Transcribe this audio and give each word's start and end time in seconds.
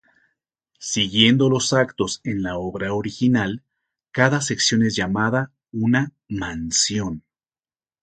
Siguiendo 0.79 1.47
los 1.47 1.73
actos 1.73 2.21
en 2.23 2.41
la 2.41 2.57
obra 2.57 2.91
original, 2.91 3.61
cada 4.11 4.41
sección 4.41 4.81
es 4.81 4.95
llamada 4.95 5.53
una 5.71 6.11
'mansión'. 6.27 7.21